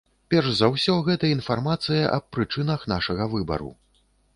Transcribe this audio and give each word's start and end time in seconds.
Перш 0.33 0.47
за 0.61 0.69
ўсё, 0.75 0.95
гэта 1.11 1.29
інфармацыя 1.37 2.03
аб 2.19 2.25
прычынах 2.39 2.91
нашага 2.97 3.33
выбару. 3.37 3.75